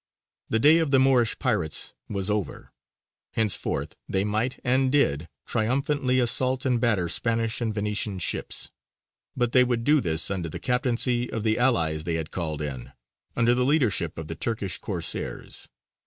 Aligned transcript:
The 0.49 0.57
day 0.57 0.79
of 0.79 0.89
the 0.89 0.97
Moorish 0.99 1.37
pirates 1.37 1.93
was 2.09 2.27
over; 2.27 2.71
henceforth 3.33 3.95
they 4.09 4.23
might, 4.23 4.59
and 4.63 4.91
did, 4.91 5.29
triumphantly 5.45 6.19
assault 6.19 6.65
and 6.65 6.81
batter 6.81 7.07
Spanish 7.07 7.61
and 7.61 7.71
Venetian 7.71 8.17
ships, 8.17 8.71
but 9.37 9.51
they 9.51 9.63
would 9.63 9.83
do 9.83 10.01
this 10.01 10.31
under 10.31 10.49
the 10.49 10.57
captaincy 10.57 11.31
of 11.31 11.43
the 11.43 11.59
allies 11.59 12.03
they 12.05 12.15
had 12.15 12.31
called 12.31 12.63
in, 12.63 12.93
under 13.35 13.53
the 13.53 13.63
leadership 13.63 14.17
of 14.17 14.25
the 14.25 14.33
Turkish 14.33 14.79
Corsairs. 14.79 15.69